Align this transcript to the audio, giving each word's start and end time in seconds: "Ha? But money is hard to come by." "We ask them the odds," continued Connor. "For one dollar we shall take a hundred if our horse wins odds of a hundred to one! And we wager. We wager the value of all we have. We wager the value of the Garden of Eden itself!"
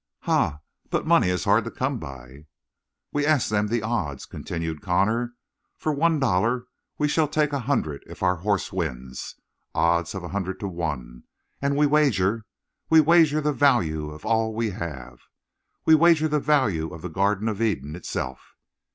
"Ha? 0.21 0.61
But 0.89 1.05
money 1.05 1.29
is 1.29 1.43
hard 1.43 1.63
to 1.63 1.69
come 1.69 1.99
by." 1.99 2.47
"We 3.13 3.23
ask 3.23 3.49
them 3.49 3.67
the 3.67 3.83
odds," 3.83 4.25
continued 4.25 4.81
Connor. 4.81 5.35
"For 5.77 5.93
one 5.93 6.19
dollar 6.19 6.65
we 6.97 7.07
shall 7.07 7.27
take 7.27 7.53
a 7.53 7.59
hundred 7.59 8.01
if 8.07 8.23
our 8.23 8.37
horse 8.37 8.73
wins 8.73 9.35
odds 9.75 10.15
of 10.15 10.23
a 10.23 10.29
hundred 10.29 10.59
to 10.61 10.67
one! 10.67 11.25
And 11.61 11.75
we 11.77 11.85
wager. 11.85 12.47
We 12.89 12.99
wager 12.99 13.41
the 13.41 13.53
value 13.53 14.09
of 14.09 14.25
all 14.25 14.55
we 14.55 14.71
have. 14.71 15.19
We 15.85 15.93
wager 15.93 16.27
the 16.27 16.39
value 16.39 16.91
of 16.91 17.03
the 17.03 17.07
Garden 17.07 17.47
of 17.47 17.61
Eden 17.61 17.95
itself!" 17.95 18.55